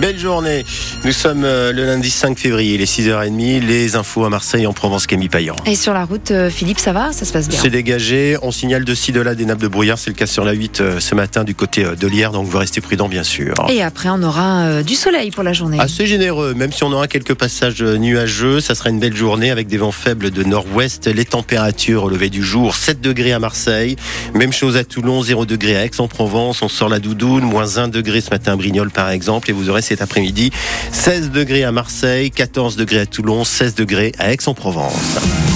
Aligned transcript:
Belle 0.00 0.18
journée. 0.18 0.64
Nous 1.04 1.10
sommes 1.10 1.42
euh, 1.44 1.72
le 1.72 1.84
lundi 1.84 2.10
5 2.10 2.38
février, 2.38 2.78
les 2.78 2.86
6h30. 2.86 3.66
Les 3.66 3.96
infos 3.96 4.24
à 4.24 4.30
Marseille 4.30 4.64
en 4.64 4.72
Provence, 4.72 5.08
Camille 5.08 5.28
Payan. 5.28 5.56
Et 5.66 5.74
sur 5.74 5.92
la 5.92 6.04
route, 6.04 6.30
euh, 6.30 6.50
Philippe, 6.50 6.78
ça 6.78 6.92
va 6.92 7.12
Ça 7.12 7.24
se 7.24 7.32
passe 7.32 7.48
bien 7.48 7.58
C'est 7.60 7.70
dégagé. 7.70 8.36
On 8.42 8.52
signale 8.52 8.84
de 8.84 8.94
ci, 8.94 9.10
de 9.10 9.20
là 9.20 9.34
des 9.34 9.44
nappes 9.44 9.58
de 9.58 9.66
brouillard. 9.66 9.98
C'est 9.98 10.10
le 10.10 10.14
cas 10.14 10.26
sur 10.26 10.44
la 10.44 10.52
8 10.52 10.80
euh, 10.80 11.00
ce 11.00 11.16
matin 11.16 11.42
du 11.42 11.56
côté 11.56 11.84
de 11.84 12.06
l'Hier. 12.06 12.28
Donc 12.32 12.46
vous 12.46 12.58
restez 12.58 12.80
prudents, 12.80 13.08
bien 13.08 13.24
sûr. 13.24 13.54
Et 13.70 13.82
après, 13.82 14.08
on 14.08 14.22
aura 14.22 14.84
du 14.84 14.94
soleil 14.94 15.32
pour 15.32 15.42
la 15.42 15.52
journée. 15.52 15.80
Assez 15.80 16.06
généreux, 16.06 16.54
même 16.54 16.72
si 16.72 16.84
on 16.84 16.92
aura 16.92 17.08
quelques 17.08 17.34
passages 17.34 17.82
nuageux, 17.82 18.60
ça 18.60 18.76
sera 18.76 18.90
une 18.90 19.00
belle 19.00 19.16
journée 19.16 19.50
avec 19.50 19.66
des 19.66 19.78
vents 19.78 19.92
faibles 19.92 20.30
de 20.30 20.44
nord-ouest. 20.44 21.08
Les 21.08 21.24
températures 21.24 22.04
au 22.04 22.08
lever 22.08 22.30
du 22.30 22.44
jour, 22.44 22.76
7 22.76 23.00
degrés 23.00 23.32
à 23.32 23.40
Marseille. 23.40 23.96
Même 24.34 24.52
chose 24.52 24.76
à 24.76 24.84
Toulon, 24.84 25.22
0 25.22 25.44
degrés 25.44 25.76
à 25.76 25.84
Aix-en-Provence. 25.84 26.62
On 26.62 26.68
sort 26.68 26.88
la 26.88 27.00
doudoune, 27.00 27.44
moins 27.44 27.78
1 27.78 27.88
degré 27.88 28.20
ce 28.20 28.30
matin 28.30 28.52
à 28.52 28.56
Brignoles 28.56 28.90
par 28.90 29.10
exemple. 29.10 29.50
Et 29.50 29.52
vous 29.52 29.70
aurez 29.70 29.82
cet 29.88 30.02
après-midi 30.02 30.50
16 30.92 31.30
degrés 31.30 31.64
à 31.64 31.72
Marseille, 31.72 32.30
14 32.30 32.76
degrés 32.76 33.00
à 33.00 33.06
Toulon, 33.06 33.44
16 33.44 33.74
degrés 33.74 34.12
à 34.18 34.32
Aix-en-Provence. 34.32 35.47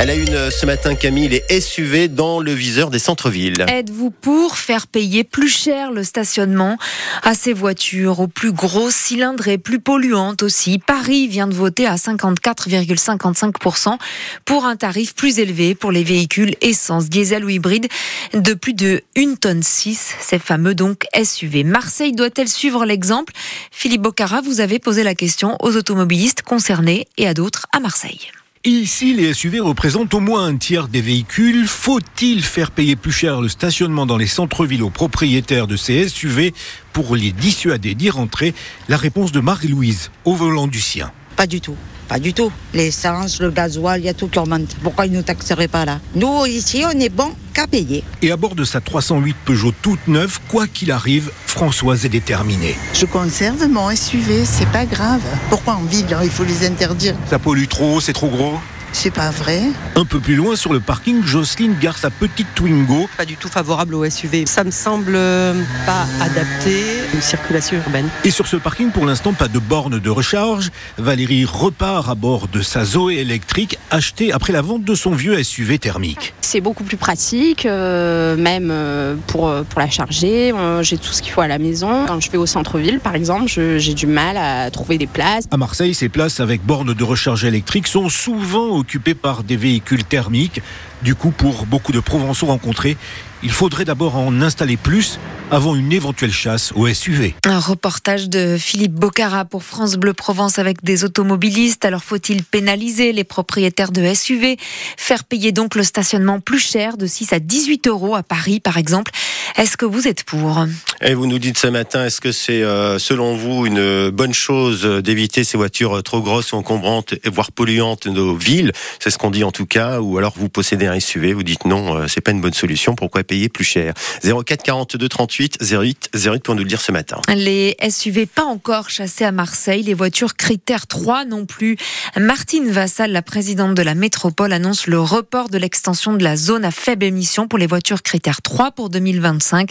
Elle 0.00 0.10
a 0.10 0.14
une 0.14 0.52
ce 0.52 0.64
matin, 0.64 0.94
Camille, 0.94 1.28
les 1.28 1.60
SUV 1.60 2.06
dans 2.06 2.38
le 2.38 2.52
viseur 2.52 2.90
des 2.90 3.00
centres-villes. 3.00 3.66
Êtes-vous 3.66 4.12
pour 4.12 4.56
faire 4.56 4.86
payer 4.86 5.24
plus 5.24 5.48
cher 5.48 5.90
le 5.90 6.04
stationnement 6.04 6.78
à 7.24 7.34
ces 7.34 7.52
voitures, 7.52 8.20
aux 8.20 8.28
plus 8.28 8.52
grosses 8.52 8.94
cylindrées, 8.94 9.58
plus 9.58 9.80
polluantes 9.80 10.44
aussi? 10.44 10.78
Paris 10.78 11.26
vient 11.26 11.48
de 11.48 11.54
voter 11.54 11.84
à 11.84 11.96
54,55% 11.96 13.98
pour 14.44 14.66
un 14.66 14.76
tarif 14.76 15.16
plus 15.16 15.40
élevé 15.40 15.74
pour 15.74 15.90
les 15.90 16.04
véhicules 16.04 16.54
essence, 16.60 17.08
diesel 17.08 17.44
ou 17.44 17.48
hybride 17.48 17.88
de 18.34 18.54
plus 18.54 18.74
de 18.74 19.02
1 19.16 19.34
tonne 19.34 19.64
6, 19.64 20.14
ces 20.20 20.38
fameux 20.38 20.76
donc 20.76 21.06
SUV. 21.20 21.64
Marseille 21.64 22.12
doit-elle 22.12 22.48
suivre 22.48 22.84
l'exemple? 22.84 23.32
Philippe 23.72 24.02
Bocara, 24.02 24.42
vous 24.42 24.60
avez 24.60 24.78
posé 24.78 25.02
la 25.02 25.16
question 25.16 25.56
aux 25.58 25.76
automobilistes 25.76 26.42
concernés 26.42 27.08
et 27.16 27.26
à 27.26 27.34
d'autres 27.34 27.66
à 27.72 27.80
Marseille. 27.80 28.30
Ici, 28.64 29.14
les 29.14 29.34
SUV 29.34 29.60
représentent 29.60 30.14
au 30.14 30.20
moins 30.20 30.44
un 30.44 30.56
tiers 30.56 30.88
des 30.88 31.00
véhicules. 31.00 31.68
Faut-il 31.68 32.42
faire 32.42 32.72
payer 32.72 32.96
plus 32.96 33.12
cher 33.12 33.40
le 33.40 33.48
stationnement 33.48 34.04
dans 34.04 34.16
les 34.16 34.26
centres-villes 34.26 34.82
aux 34.82 34.90
propriétaires 34.90 35.68
de 35.68 35.76
ces 35.76 36.08
SUV 36.08 36.52
pour 36.92 37.14
les 37.14 37.30
dissuader 37.30 37.94
d'y 37.94 38.10
rentrer? 38.10 38.54
La 38.88 38.96
réponse 38.96 39.30
de 39.30 39.38
Marie-Louise, 39.38 40.10
au 40.24 40.34
volant 40.34 40.66
du 40.66 40.80
sien. 40.80 41.12
Pas 41.36 41.46
du 41.46 41.60
tout. 41.60 41.76
Pas 42.08 42.18
du 42.18 42.32
tout. 42.32 42.50
L'essence, 42.72 43.40
le 43.40 43.50
gasoil, 43.50 44.00
il 44.00 44.06
y 44.06 44.08
a 44.08 44.14
tout 44.14 44.28
qui 44.28 44.38
augmente. 44.38 44.76
Pourquoi 44.82 45.06
ils 45.06 45.12
ne 45.12 45.18
nous 45.18 45.22
taxeraient 45.22 45.68
pas 45.68 45.84
là? 45.84 46.00
Nous, 46.14 46.46
ici, 46.46 46.82
on 46.86 46.98
est 46.98 47.10
bon 47.10 47.30
qu'à 47.52 47.66
payer. 47.66 48.02
Et 48.22 48.32
à 48.32 48.36
bord 48.36 48.54
de 48.54 48.64
sa 48.64 48.80
308 48.80 49.36
Peugeot 49.44 49.74
toute 49.82 50.08
neuve, 50.08 50.38
quoi 50.48 50.66
qu'il 50.66 50.90
arrive, 50.90 51.30
Françoise 51.46 52.06
est 52.06 52.08
déterminée. 52.08 52.76
Je 52.94 53.04
conserve 53.04 53.68
mon 53.68 53.94
SUV, 53.94 54.44
c'est 54.44 54.68
pas 54.70 54.86
grave. 54.86 55.20
Pourquoi 55.50 55.74
en 55.74 55.84
ville, 55.84 56.06
il 56.22 56.30
faut 56.30 56.44
les 56.44 56.66
interdire 56.66 57.14
Ça 57.28 57.38
pollue 57.38 57.66
trop, 57.68 58.00
c'est 58.00 58.14
trop 58.14 58.28
gros 58.28 58.54
C'est 58.92 59.10
pas 59.10 59.30
vrai. 59.30 59.60
Un 59.96 60.04
peu 60.04 60.18
plus 60.18 60.34
loin 60.34 60.56
sur 60.56 60.72
le 60.72 60.80
parking, 60.80 61.22
Jocelyne 61.22 61.76
gare 61.80 61.98
sa 61.98 62.10
petite 62.10 62.46
Twingo. 62.54 63.08
Pas 63.16 63.24
du 63.26 63.36
tout 63.36 63.48
favorable 63.48 63.94
au 63.94 64.08
SUV. 64.08 64.46
Ça 64.46 64.64
me 64.64 64.70
semble 64.70 65.12
euh, 65.14 65.54
pas 65.86 66.06
adapté 66.20 66.82
une 67.14 67.20
circulation 67.20 67.76
urbaine. 67.76 68.08
Et 68.24 68.30
sur 68.30 68.46
ce 68.46 68.56
parking, 68.56 68.90
pour 68.90 69.06
l'instant, 69.06 69.34
pas 69.34 69.48
de 69.48 69.58
borne 69.58 69.98
de 69.98 70.10
recharge. 70.10 70.70
Valérie 70.96 71.44
repart 71.44 72.08
à 72.08 72.14
bord 72.14 72.48
de 72.48 72.62
sa 72.62 72.84
Zoé 72.84 73.16
électrique 73.16 73.78
achetée 73.90 74.32
après 74.32 74.52
la 74.52 74.62
vente 74.62 74.84
de 74.84 74.94
son 74.94 75.12
vieux 75.12 75.42
SUV 75.42 75.78
thermique. 75.78 76.34
C'est 76.40 76.60
beaucoup 76.60 76.84
plus 76.84 76.96
pratique, 76.96 77.66
euh, 77.66 78.36
même 78.36 78.70
euh, 78.70 79.16
pour, 79.26 79.52
pour 79.68 79.80
la 79.80 79.90
charger. 79.90 80.52
J'ai 80.80 80.96
tout 80.96 81.12
ce 81.12 81.22
qu'il 81.22 81.32
faut 81.32 81.42
à 81.42 81.48
la 81.48 81.58
maison. 81.58 82.06
Quand 82.06 82.20
je 82.20 82.30
vais 82.30 82.38
au 82.38 82.46
centre-ville, 82.46 83.00
par 83.00 83.14
exemple, 83.14 83.46
j'ai 83.46 83.94
du 83.94 84.06
mal 84.06 84.36
à 84.36 84.70
trouver 84.70 84.98
des 84.98 85.06
places. 85.06 85.44
À 85.50 85.56
Marseille, 85.56 85.94
ces 85.94 86.08
places 86.08 86.40
avec 86.40 86.64
borne 86.64 86.94
de 86.94 87.04
recharge 87.04 87.44
électrique 87.44 87.86
sont 87.86 88.08
souvent 88.08 88.77
occupées 88.78 89.14
par 89.14 89.44
des 89.44 89.56
véhicules 89.56 90.04
thermiques. 90.04 90.62
Du 91.02 91.14
coup, 91.14 91.30
pour 91.30 91.66
beaucoup 91.66 91.92
de 91.92 92.00
Provençaux 92.00 92.46
rencontrés, 92.46 92.96
il 93.42 93.50
faudrait 93.50 93.84
d'abord 93.84 94.16
en 94.16 94.40
installer 94.42 94.76
plus 94.76 95.18
avant 95.50 95.74
une 95.76 95.92
éventuelle 95.92 96.32
chasse 96.32 96.72
au 96.74 96.92
SUV. 96.92 97.34
Un 97.44 97.58
reportage 97.58 98.28
de 98.28 98.56
Philippe 98.58 98.92
Bocara 98.92 99.44
pour 99.44 99.62
France 99.62 99.96
Bleu 99.96 100.12
Provence 100.12 100.58
avec 100.58 100.82
des 100.84 101.04
automobilistes. 101.04 101.84
Alors 101.84 102.04
faut-il 102.04 102.42
pénaliser 102.42 103.12
les 103.12 103.24
propriétaires 103.24 103.92
de 103.92 104.12
SUV 104.12 104.58
Faire 104.96 105.24
payer 105.24 105.52
donc 105.52 105.74
le 105.74 105.84
stationnement 105.84 106.40
plus 106.40 106.58
cher 106.58 106.96
de 106.96 107.06
6 107.06 107.32
à 107.32 107.38
18 107.38 107.86
euros 107.86 108.14
à 108.14 108.22
Paris 108.22 108.60
par 108.60 108.76
exemple 108.76 109.12
Est-ce 109.56 109.76
que 109.76 109.86
vous 109.86 110.06
êtes 110.06 110.24
pour? 110.24 110.66
Et 111.00 111.14
vous 111.14 111.26
nous 111.26 111.38
dites 111.38 111.58
ce 111.58 111.68
matin, 111.68 112.06
est-ce 112.06 112.20
que 112.20 112.32
c'est 112.32 112.64
euh, 112.64 112.98
selon 112.98 113.36
vous 113.36 113.66
une 113.66 114.10
bonne 114.10 114.34
chose 114.34 114.82
d'éviter 114.84 115.44
ces 115.44 115.56
voitures 115.56 115.98
euh, 115.98 116.02
trop 116.02 116.20
grosses, 116.20 116.52
encombrantes 116.52 117.14
voire 117.32 117.52
polluantes 117.52 118.08
de 118.08 118.12
nos 118.12 118.34
villes? 118.34 118.72
C'est 118.98 119.10
ce 119.10 119.16
qu'on 119.16 119.30
dit 119.30 119.44
en 119.44 119.52
tout 119.52 119.64
cas. 119.64 120.00
Ou 120.00 120.18
alors 120.18 120.34
vous 120.36 120.48
possédez 120.48 120.88
un 120.88 120.98
SUV, 120.98 121.34
vous 121.34 121.44
dites 121.44 121.66
non, 121.66 121.96
euh, 121.96 122.06
c'est 122.08 122.20
pas 122.20 122.32
une 122.32 122.40
bonne 122.40 122.52
solution. 122.52 122.96
Pourquoi 122.96 123.22
payer 123.22 123.48
plus 123.48 123.62
cher? 123.62 123.94
04 124.24 124.60
42 124.60 125.08
38 125.08 125.58
08 125.62 126.10
08 126.16 126.42
pour 126.42 126.56
nous 126.56 126.62
le 126.62 126.68
dire 126.68 126.80
ce 126.80 126.90
matin. 126.90 127.20
Les 127.32 127.76
SUV 127.88 128.26
pas 128.26 128.44
encore 128.44 128.90
chassés 128.90 129.24
à 129.24 129.30
Marseille, 129.30 129.84
les 129.84 129.94
voitures 129.94 130.34
critères 130.34 130.88
3 130.88 131.26
non 131.26 131.46
plus. 131.46 131.76
Martine 132.16 132.72
Vassal, 132.72 133.12
la 133.12 133.22
présidente 133.22 133.74
de 133.74 133.82
la 133.82 133.94
métropole, 133.94 134.52
annonce 134.52 134.88
le 134.88 134.98
report 134.98 135.48
de 135.48 135.58
l'extension 135.58 136.12
de 136.14 136.24
la 136.24 136.36
zone 136.36 136.64
à 136.64 136.72
faible 136.72 137.04
émission 137.04 137.46
pour 137.46 137.60
les 137.60 137.68
voitures 137.68 138.02
critères 138.02 138.42
3 138.42 138.72
pour 138.72 138.90
2025, 138.90 139.70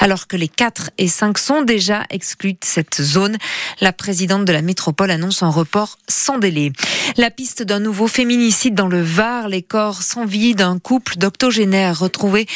alors 0.00 0.26
que 0.26 0.36
les 0.36 0.48
4 0.48 0.65
et 0.98 1.08
5 1.08 1.38
sont 1.38 1.62
déjà 1.62 2.04
exclus 2.10 2.52
de 2.54 2.58
cette 2.64 3.00
zone. 3.00 3.36
La 3.80 3.92
présidente 3.92 4.44
de 4.44 4.52
la 4.52 4.62
métropole 4.62 5.10
annonce 5.10 5.42
un 5.42 5.48
report 5.48 5.98
sans 6.08 6.38
délai. 6.38 6.72
La 7.16 7.30
piste 7.30 7.62
d'un 7.62 7.78
nouveau 7.80 8.08
féminicide 8.08 8.74
dans 8.74 8.88
le 8.88 9.02
Var, 9.02 9.48
les 9.48 9.62
corps 9.62 10.02
sans 10.02 10.24
vie 10.24 10.54
d'un 10.54 10.78
couple 10.78 11.16
d'octogénaires 11.16 11.98
retrouvés 11.98 12.46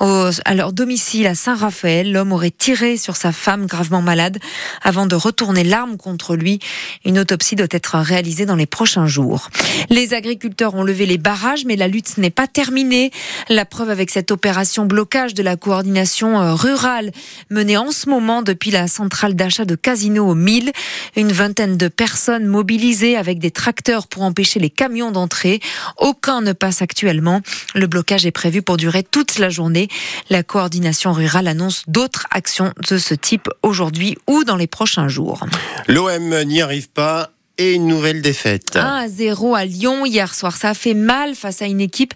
au- 0.00 0.30
à 0.44 0.54
leur 0.54 0.72
domicile 0.72 1.26
à 1.26 1.34
Saint-Raphaël. 1.34 2.12
L'homme 2.12 2.32
aurait 2.32 2.50
tiré 2.56 2.96
sur 2.96 3.16
sa 3.16 3.32
femme 3.32 3.66
gravement 3.66 4.02
malade 4.02 4.38
avant 4.82 5.06
de 5.06 5.14
retourner 5.16 5.64
l'arme 5.64 5.96
contre 5.96 6.36
lui. 6.36 6.60
Une 7.04 7.18
autopsie 7.18 7.56
doit 7.56 7.66
être 7.70 7.96
réalisée 7.98 8.46
dans 8.46 8.56
les 8.56 8.66
prochains 8.66 9.06
jours. 9.06 9.48
Les 9.90 10.14
agriculteurs 10.14 10.74
ont 10.74 10.84
levé 10.84 11.06
les 11.06 11.18
barrages, 11.18 11.64
mais 11.64 11.76
la 11.76 11.88
lutte 11.88 12.16
n'est 12.18 12.30
pas 12.30 12.46
terminée. 12.46 13.10
La 13.48 13.64
preuve 13.64 13.90
avec 13.90 14.10
cette 14.10 14.30
opération 14.30 14.84
blocage 14.86 15.34
de 15.34 15.42
la 15.42 15.56
coordination 15.56 16.40
euh, 16.40 16.54
rurale 16.54 17.10
menée 17.56 17.78
en 17.78 17.90
ce 17.90 18.10
moment 18.10 18.42
depuis 18.42 18.70
la 18.70 18.86
centrale 18.86 19.34
d'achat 19.34 19.64
de 19.64 19.74
Casino 19.74 20.28
au 20.28 20.34
1000. 20.34 20.72
Une 21.16 21.32
vingtaine 21.32 21.78
de 21.78 21.88
personnes 21.88 22.46
mobilisées 22.46 23.16
avec 23.16 23.38
des 23.38 23.50
tracteurs 23.50 24.08
pour 24.08 24.22
empêcher 24.22 24.60
les 24.60 24.68
camions 24.68 25.10
d'entrer. 25.10 25.60
Aucun 25.96 26.42
ne 26.42 26.52
passe 26.52 26.82
actuellement. 26.82 27.40
Le 27.74 27.86
blocage 27.86 28.26
est 28.26 28.30
prévu 28.30 28.60
pour 28.60 28.76
durer 28.76 29.02
toute 29.02 29.38
la 29.38 29.48
journée. 29.48 29.88
La 30.28 30.42
coordination 30.42 31.14
rurale 31.14 31.48
annonce 31.48 31.84
d'autres 31.88 32.26
actions 32.30 32.72
de 32.90 32.98
ce 32.98 33.14
type 33.14 33.48
aujourd'hui 33.62 34.18
ou 34.26 34.44
dans 34.44 34.56
les 34.56 34.66
prochains 34.66 35.08
jours. 35.08 35.46
L'OM 35.88 36.42
n'y 36.44 36.60
arrive 36.60 36.90
pas 36.90 37.30
et 37.58 37.74
une 37.74 37.86
nouvelle 37.86 38.22
défaite. 38.22 38.76
1 38.76 38.80
à 38.80 39.08
0 39.08 39.54
à 39.54 39.64
Lyon 39.64 40.04
hier 40.04 40.34
soir. 40.34 40.56
Ça 40.56 40.70
a 40.70 40.74
fait 40.74 40.94
mal 40.94 41.34
face 41.34 41.62
à 41.62 41.66
une 41.66 41.80
équipe 41.80 42.14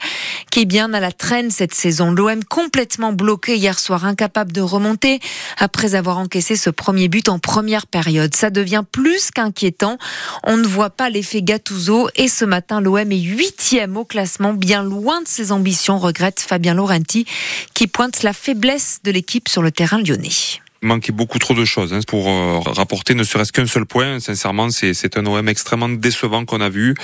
qui 0.50 0.60
est 0.60 0.66
bien 0.66 0.92
à 0.92 1.00
la 1.00 1.12
traîne 1.12 1.50
cette 1.50 1.74
saison. 1.74 2.10
L'OM 2.10 2.44
complètement 2.44 3.12
bloqué 3.12 3.56
hier 3.56 3.78
soir, 3.78 4.04
incapable 4.04 4.52
de 4.52 4.60
remonter 4.60 5.20
après 5.58 5.94
avoir 5.94 6.18
encaissé 6.18 6.56
ce 6.56 6.70
premier 6.70 7.08
but 7.08 7.28
en 7.28 7.38
première 7.38 7.86
période. 7.86 8.34
Ça 8.34 8.50
devient 8.50 8.84
plus 8.90 9.30
qu'inquiétant. 9.30 9.98
On 10.44 10.56
ne 10.56 10.66
voit 10.66 10.90
pas 10.90 11.08
l'effet 11.08 11.42
Gattuso 11.42 12.08
et 12.16 12.28
ce 12.28 12.44
matin, 12.44 12.80
l'OM 12.80 13.12
est 13.12 13.18
huitième 13.18 13.96
au 13.96 14.04
classement, 14.04 14.52
bien 14.52 14.82
loin 14.82 15.22
de 15.22 15.28
ses 15.28 15.52
ambitions, 15.52 15.98
regrette 15.98 16.40
Fabien 16.40 16.74
Laurenti, 16.74 17.26
qui 17.74 17.86
pointe 17.86 18.22
la 18.22 18.32
faiblesse 18.32 18.98
de 19.04 19.10
l'équipe 19.10 19.48
sur 19.48 19.62
le 19.62 19.70
terrain 19.70 19.98
lyonnais. 19.98 20.60
Manquait 20.82 21.12
beaucoup 21.12 21.38
trop 21.38 21.52
de 21.52 21.66
choses 21.66 21.92
hein, 21.92 22.00
pour 22.06 22.26
euh, 22.28 22.58
rapporter 22.60 23.12
ne 23.14 23.22
serait-ce 23.22 23.52
qu'un 23.52 23.66
seul 23.66 23.84
point. 23.84 24.18
Sincèrement, 24.18 24.70
c'est 24.70 25.18
un 25.18 25.26
OM 25.26 25.46
extrêmement 25.46 25.90
décevant 25.90 26.46
qu'on 26.46 26.62
a 26.62 26.70
vu. 26.70 26.94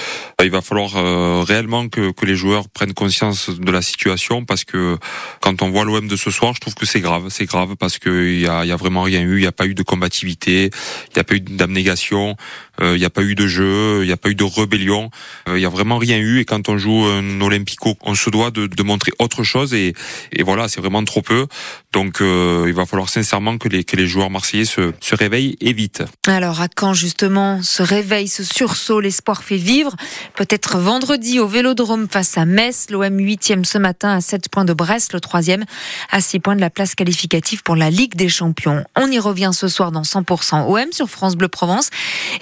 Euh, 0.41 0.47
Il 0.47 0.51
va 0.51 0.63
falloir 0.63 0.97
euh, 0.97 1.43
réellement 1.43 1.91
que, 1.91 2.11
que 2.11 2.25
les 2.25 2.37
joueurs 2.37 2.71
prennent 2.71 2.95
conscience 2.95 3.51
de 3.51 3.71
la 3.71 3.83
situation 3.83 4.47
parce 4.47 4.65
que 4.65 4.97
quand 5.41 5.61
on 5.61 5.69
voit 5.69 5.85
l'OM 5.85 6.09
de 6.09 6.17
ce 6.17 6.31
soir, 6.31 6.55
je 6.55 6.61
trouve 6.61 6.75
que 6.75 6.87
c'est 6.87 7.03
grave. 7.03 7.27
C'est 7.29 7.45
grave 7.45 7.77
parce 7.79 7.99
que 7.99 8.33
il 8.33 8.41
y 8.41 8.47
a, 8.47 8.65
y 8.65 8.73
a 8.73 8.77
vraiment 8.77 9.03
rien 9.03 9.21
eu. 9.21 9.37
Il 9.37 9.43
n'y 9.43 9.47
a 9.47 9.53
pas 9.53 9.67
eu 9.67 9.75
de 9.75 9.83
combativité. 9.83 10.71
Il 11.09 11.17
n'y 11.17 11.21
a 11.21 11.25
pas 11.25 11.35
eu 11.35 11.41
d'abnégation. 11.41 12.35
Il 12.81 12.95
n'y 12.95 13.05
a 13.05 13.11
pas 13.11 13.23
eu 13.23 13.35
de 13.35 13.47
jeu, 13.47 14.03
il 14.03 14.07
n'y 14.07 14.13
a 14.13 14.17
pas 14.17 14.29
eu 14.29 14.35
de 14.35 14.45
rébellion, 14.45 15.11
il 15.47 15.55
n'y 15.55 15.65
a 15.65 15.69
vraiment 15.69 15.99
rien 15.99 16.19
eu. 16.19 16.41
Et 16.41 16.45
quand 16.45 16.69
on 16.69 16.79
joue 16.79 17.05
un 17.05 17.41
Olympico, 17.41 17.97
on 18.03 18.15
se 18.15 18.31
doit 18.31 18.51
de, 18.51 18.67
de 18.67 18.83
montrer 18.83 19.13
autre 19.19 19.43
chose. 19.43 19.75
Et, 19.75 19.95
et 20.33 20.43
voilà, 20.43 20.69
c'est 20.69 20.81
vraiment 20.81 21.05
trop 21.05 21.23
peu. 21.23 21.47
Donc 21.93 22.19
il 22.21 22.73
va 22.73 22.87
falloir 22.87 23.09
sincèrement 23.09 23.59
que 23.59 23.69
les, 23.69 23.85
que 23.85 23.97
les 23.97 24.07
joueurs 24.07 24.31
marseillais 24.31 24.65
se, 24.65 24.93
se 25.01 25.15
réveillent 25.15 25.57
et 25.61 25.73
vite. 25.73 26.03
Alors 26.27 26.61
à 26.61 26.69
quand 26.69 26.95
justement 26.95 27.61
ce 27.63 27.83
réveil, 27.83 28.29
ce 28.29 28.45
sursaut, 28.45 29.01
l'espoir 29.01 29.43
fait 29.43 29.57
vivre 29.57 29.97
Peut-être 30.35 30.79
vendredi 30.79 31.41
au 31.41 31.47
Vélodrome 31.47 32.09
face 32.09 32.37
à 32.37 32.45
Metz, 32.45 32.87
l'OM 32.91 33.17
8e 33.17 33.65
ce 33.65 33.79
matin 33.79 34.11
à 34.11 34.21
7 34.21 34.49
points 34.49 34.65
de 34.65 34.73
Brest, 34.73 35.13
le 35.13 35.21
3e 35.21 35.63
à 36.11 36.21
6 36.21 36.41
points 36.41 36.57
de 36.57 36.61
la 36.61 36.71
place 36.71 36.95
qualificative 36.95 37.63
pour 37.63 37.77
la 37.77 37.91
Ligue 37.91 38.15
des 38.17 38.29
Champions. 38.29 38.85
On 38.97 39.11
y 39.11 39.19
revient 39.19 39.51
ce 39.53 39.69
soir 39.69 39.93
dans 39.93 40.03
100% 40.03 40.67
OM 40.67 40.93
sur 40.93 41.09
France 41.09 41.37
Bleu 41.37 41.49
Provence. 41.49 41.91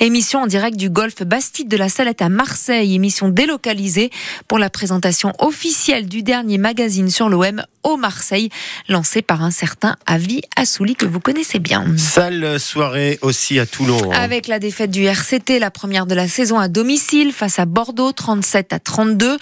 Émission 0.00 0.23
en 0.32 0.46
direct 0.46 0.76
du 0.78 0.88
golf 0.88 1.22
Bastide 1.22 1.68
de 1.68 1.76
la 1.76 1.90
Salette 1.90 2.22
à 2.22 2.30
Marseille, 2.30 2.94
émission 2.94 3.28
délocalisée 3.28 4.10
pour 4.48 4.58
la 4.58 4.70
présentation 4.70 5.32
officielle 5.38 6.08
du 6.08 6.22
dernier 6.22 6.56
magazine 6.56 7.10
sur 7.10 7.28
l'OM 7.28 7.62
au 7.82 7.96
Marseille, 7.98 8.48
lancé 8.88 9.20
par 9.20 9.42
un 9.42 9.50
certain 9.50 9.96
Avi 10.06 10.40
Assouli 10.56 10.96
que 10.96 11.04
vous 11.04 11.20
connaissez 11.20 11.58
bien. 11.58 11.84
Sale 11.98 12.58
soirée 12.58 13.18
aussi 13.20 13.58
à 13.58 13.66
Toulon. 13.66 14.12
Hein. 14.12 14.18
Avec 14.18 14.48
la 14.48 14.58
défaite 14.58 14.90
du 14.90 15.04
RCT, 15.04 15.58
la 15.58 15.70
première 15.70 16.06
de 16.06 16.14
la 16.14 16.26
saison 16.26 16.58
à 16.58 16.68
domicile 16.68 17.32
face 17.32 17.58
à 17.58 17.66
Bordeaux, 17.66 18.12
37 18.12 18.72
à 18.72 18.78
32. 18.78 19.36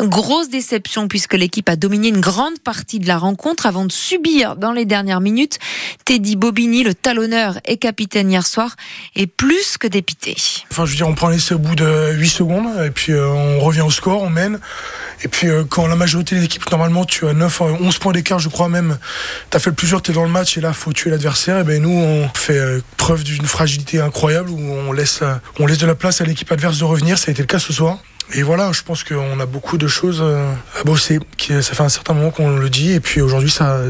Grosse 0.00 0.48
déception 0.48 1.06
puisque 1.06 1.34
l'équipe 1.34 1.68
a 1.68 1.76
dominé 1.76 2.08
une 2.08 2.20
grande 2.20 2.58
partie 2.58 2.98
de 2.98 3.06
la 3.06 3.18
rencontre 3.18 3.66
avant 3.66 3.84
de 3.84 3.92
subir 3.92 4.56
dans 4.56 4.72
les 4.72 4.84
dernières 4.84 5.20
minutes. 5.20 5.58
Teddy 6.04 6.34
Bobigny, 6.34 6.82
le 6.82 6.94
talonneur 6.94 7.60
et 7.64 7.76
capitaine 7.76 8.30
hier 8.30 8.46
soir, 8.46 8.74
est 9.14 9.28
plus 9.28 9.78
que 9.78 9.86
dépité. 9.86 10.23
Enfin, 10.70 10.84
je 10.84 10.90
veux 10.90 10.96
dire, 10.96 11.08
on 11.08 11.14
prend 11.14 11.28
l'essai 11.28 11.54
au 11.54 11.58
bout 11.58 11.74
de 11.74 12.12
8 12.12 12.28
secondes 12.28 12.84
et 12.84 12.90
puis 12.90 13.12
euh, 13.12 13.28
on 13.28 13.60
revient 13.60 13.82
au 13.82 13.90
score, 13.90 14.22
on 14.22 14.30
mène. 14.30 14.58
Et 15.22 15.28
puis 15.28 15.48
euh, 15.48 15.64
quand 15.68 15.86
la 15.86 15.96
majorité 15.96 16.36
des 16.36 16.44
équipes, 16.44 16.70
normalement, 16.70 17.04
tu 17.04 17.26
as 17.26 17.32
9, 17.32 17.60
11 17.60 17.98
points 17.98 18.12
d'écart, 18.12 18.38
je 18.38 18.48
crois 18.48 18.68
même. 18.68 18.98
Tu 19.50 19.56
as 19.56 19.60
fait 19.60 19.70
le 19.70 19.76
plusieurs, 19.76 20.02
tu 20.02 20.10
es 20.10 20.14
dans 20.14 20.24
le 20.24 20.30
match 20.30 20.56
et 20.56 20.60
là, 20.60 20.72
faut 20.72 20.92
tuer 20.92 21.10
l'adversaire. 21.10 21.58
Et 21.58 21.64
ben 21.64 21.82
nous, 21.82 21.90
on 21.90 22.28
fait 22.34 22.58
euh, 22.58 22.80
preuve 22.96 23.24
d'une 23.24 23.46
fragilité 23.46 24.00
incroyable 24.00 24.50
où 24.50 24.58
on 24.58 24.92
laisse, 24.92 25.22
on 25.58 25.66
laisse 25.66 25.78
de 25.78 25.86
la 25.86 25.94
place 25.94 26.20
à 26.20 26.24
l'équipe 26.24 26.50
adverse 26.50 26.78
de 26.78 26.84
revenir. 26.84 27.18
Ça 27.18 27.28
a 27.28 27.32
été 27.32 27.42
le 27.42 27.48
cas 27.48 27.58
ce 27.58 27.72
soir. 27.72 27.98
Et 28.32 28.42
voilà, 28.42 28.72
je 28.72 28.82
pense 28.82 29.04
qu'on 29.04 29.38
a 29.38 29.46
beaucoup 29.46 29.76
de 29.76 29.86
choses 29.86 30.22
à 30.22 30.84
bosser. 30.84 31.20
Ça 31.38 31.60
fait 31.60 31.82
un 31.82 31.90
certain 31.90 32.14
moment 32.14 32.30
qu'on 32.30 32.56
le 32.56 32.70
dit, 32.70 32.92
et 32.92 33.00
puis 33.00 33.20
aujourd'hui, 33.20 33.50
ça, 33.50 33.82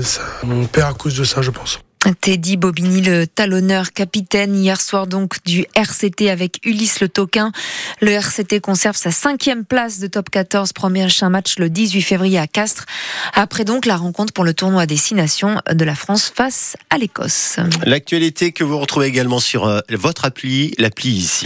on 0.42 0.64
perd 0.66 0.90
à 0.90 0.94
cause 0.94 1.16
de 1.16 1.22
ça, 1.22 1.40
je 1.40 1.52
pense. 1.52 1.83
Teddy 2.12 2.56
Bobigny, 2.56 3.02
le 3.02 3.26
talonneur 3.26 3.92
capitaine 3.92 4.54
hier 4.54 4.80
soir 4.80 5.06
donc 5.06 5.36
du 5.44 5.66
RCT 5.74 6.30
avec 6.30 6.60
Ulysse 6.64 7.00
Le 7.00 7.08
Toquin. 7.08 7.52
Le 8.00 8.10
RCT 8.10 8.60
conserve 8.60 8.96
sa 8.96 9.10
cinquième 9.10 9.64
place 9.64 9.98
de 9.98 10.06
top 10.06 10.30
14, 10.30 10.72
premier 10.72 11.06
match 11.30 11.58
le 11.58 11.70
18 11.70 12.02
février 12.02 12.38
à 12.38 12.46
Castres. 12.46 12.86
Après 13.32 13.64
donc 13.64 13.86
la 13.86 13.96
rencontre 13.96 14.32
pour 14.32 14.44
le 14.44 14.54
tournoi 14.54 14.86
Destination 14.86 15.60
de 15.70 15.84
la 15.84 15.94
France 15.94 16.32
face 16.34 16.76
à 16.90 16.98
l'Écosse. 16.98 17.56
L'actualité 17.84 18.52
que 18.52 18.64
vous 18.64 18.78
retrouvez 18.78 19.06
également 19.06 19.40
sur 19.40 19.66
euh, 19.66 19.80
votre 19.90 20.24
appli, 20.24 20.74
l'appli 20.78 21.10
ici. 21.10 21.42